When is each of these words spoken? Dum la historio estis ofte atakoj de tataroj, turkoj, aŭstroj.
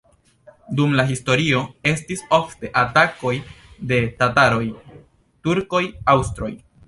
Dum 0.77 0.93
la 0.99 1.03
historio 1.09 1.59
estis 1.91 2.23
ofte 2.37 2.71
atakoj 2.81 3.33
de 3.91 4.01
tataroj, 4.23 4.65
turkoj, 5.49 5.83
aŭstroj. 6.15 6.53